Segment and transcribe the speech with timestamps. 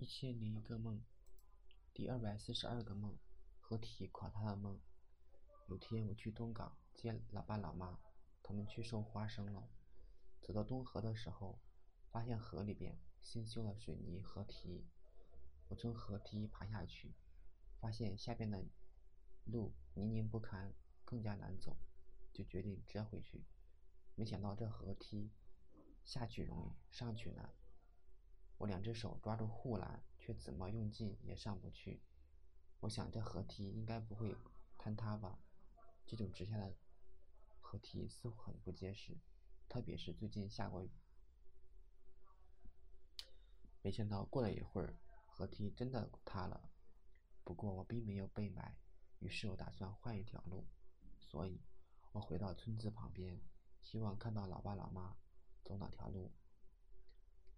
[0.00, 1.04] 一千零一个梦，
[1.92, 3.18] 第二百四十二个梦，
[3.60, 4.80] 合体垮塌的梦。
[5.66, 8.00] 有天我去东港接老爸老妈，
[8.42, 9.68] 他们去收花生了。
[10.40, 11.58] 走到东河的时候，
[12.10, 14.86] 发现河里边新修了水泥河堤。
[15.68, 17.12] 我从河堤爬下去，
[17.78, 18.64] 发现下边的
[19.44, 20.72] 路泥泞不堪，
[21.04, 21.76] 更加难走，
[22.32, 23.44] 就决定折回去。
[24.14, 25.30] 没想到这河堤
[26.06, 27.52] 下去容易，上去难。
[28.60, 32.02] 我两只手抓住护栏，却怎么用劲也上不去。
[32.80, 34.36] 我想这河堤应该不会
[34.78, 35.38] 坍塌吧？
[36.04, 36.76] 这种直下的
[37.58, 39.16] 河堤似乎很不结实，
[39.66, 40.90] 特别是最近下过雨。
[43.80, 44.94] 没想到过了一会儿，
[45.26, 46.70] 河堤真的塌了。
[47.42, 48.76] 不过我并没有被埋，
[49.20, 50.66] 于是我打算换一条路，
[51.18, 51.62] 所以
[52.12, 53.40] 我回到村子旁边，
[53.80, 55.16] 希望看到老爸老妈
[55.64, 56.30] 走哪条路。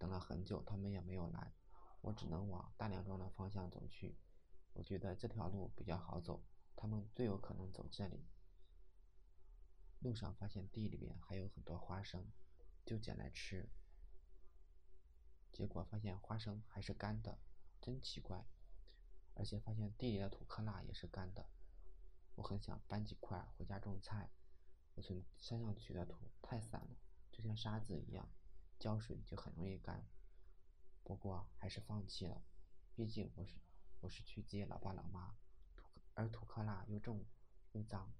[0.03, 1.53] 等了很久，他们也没有来，
[2.01, 4.17] 我只能往大梁庄的方向走去。
[4.73, 6.43] 我觉得这条路比较好走，
[6.75, 8.25] 他们最有可能走这里。
[9.99, 12.27] 路上发现地里面还有很多花生，
[12.83, 13.69] 就捡来吃。
[15.53, 17.39] 结果发现花生还是干的，
[17.79, 18.45] 真奇怪。
[19.35, 21.47] 而且发现地里的土坷垃也是干的。
[22.35, 24.29] 我很想搬几块回家种菜。
[24.95, 26.97] 我从山上取的土太散了，
[27.31, 28.29] 就像沙子一样，
[28.83, 30.05] 浇水就很容易干。
[31.05, 32.43] 不过还是放弃了，
[32.93, 33.55] 毕竟我是
[34.01, 35.37] 我是去接老爸老妈，
[36.15, 37.25] 而土克拉又重
[37.71, 38.11] 又脏。